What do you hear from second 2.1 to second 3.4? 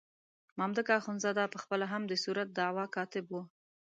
صورت دعوا کاتب